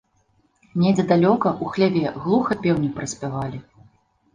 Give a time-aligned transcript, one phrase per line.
[0.83, 3.67] Недзе далёка, у хляве, глуха пеўні праспявалі.